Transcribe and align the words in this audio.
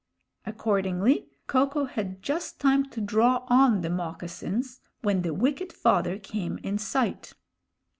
Accordingly, 0.47 1.27
Ko 1.45 1.67
ko 1.69 1.85
had 1.85 2.23
just 2.23 2.59
time 2.59 2.89
to 2.89 2.99
draw 2.99 3.45
on 3.51 3.81
the 3.81 3.89
moccasins 3.91 4.79
when 5.03 5.21
the 5.21 5.31
wicked 5.31 5.71
father 5.71 6.17
came 6.17 6.57
in 6.63 6.79
sight. 6.79 7.33